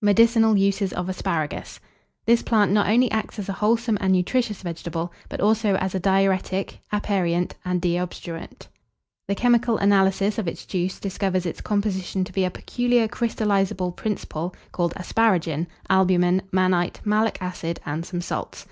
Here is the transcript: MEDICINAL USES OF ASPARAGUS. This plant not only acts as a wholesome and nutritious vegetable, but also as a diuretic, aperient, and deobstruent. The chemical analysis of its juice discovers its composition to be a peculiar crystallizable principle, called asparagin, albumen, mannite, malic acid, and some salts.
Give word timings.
MEDICINAL 0.00 0.56
USES 0.58 0.92
OF 0.92 1.08
ASPARAGUS. 1.08 1.80
This 2.24 2.40
plant 2.40 2.70
not 2.70 2.86
only 2.86 3.10
acts 3.10 3.40
as 3.40 3.48
a 3.48 3.52
wholesome 3.54 3.98
and 4.00 4.12
nutritious 4.12 4.62
vegetable, 4.62 5.12
but 5.28 5.40
also 5.40 5.74
as 5.74 5.92
a 5.92 5.98
diuretic, 5.98 6.78
aperient, 6.92 7.56
and 7.64 7.82
deobstruent. 7.82 8.68
The 9.26 9.34
chemical 9.34 9.78
analysis 9.78 10.38
of 10.38 10.46
its 10.46 10.64
juice 10.66 11.00
discovers 11.00 11.46
its 11.46 11.60
composition 11.60 12.22
to 12.22 12.32
be 12.32 12.44
a 12.44 12.48
peculiar 12.52 13.08
crystallizable 13.08 13.90
principle, 13.96 14.54
called 14.70 14.94
asparagin, 14.94 15.66
albumen, 15.90 16.42
mannite, 16.52 17.00
malic 17.04 17.38
acid, 17.40 17.80
and 17.84 18.06
some 18.06 18.20
salts. 18.20 18.68